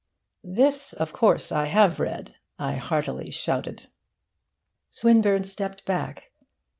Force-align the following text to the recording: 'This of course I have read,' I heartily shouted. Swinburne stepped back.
'This 0.43 0.93
of 0.93 1.13
course 1.13 1.51
I 1.51 1.67
have 1.67 1.99
read,' 1.99 2.33
I 2.57 2.77
heartily 2.77 3.29
shouted. 3.29 3.87
Swinburne 4.89 5.43
stepped 5.43 5.85
back. 5.85 6.31